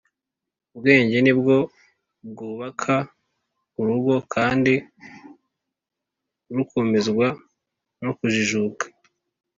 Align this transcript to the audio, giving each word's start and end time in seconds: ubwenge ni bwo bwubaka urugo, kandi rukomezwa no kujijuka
ubwenge 0.73 1.17
ni 1.21 1.33
bwo 1.39 1.55
bwubaka 2.29 2.93
urugo, 3.79 4.15
kandi 4.33 4.73
rukomezwa 6.55 7.27
no 8.03 8.11
kujijuka 8.17 8.85